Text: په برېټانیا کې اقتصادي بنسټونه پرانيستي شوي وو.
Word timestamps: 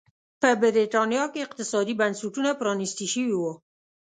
په 0.41 0.49
برېټانیا 0.61 1.23
کې 1.33 1.43
اقتصادي 1.47 1.93
بنسټونه 2.01 2.49
پرانيستي 2.59 3.07
شوي 3.13 3.35
وو. 3.37 3.53